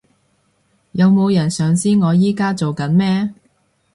[0.93, 3.31] 有冇人想知我而家做緊咩？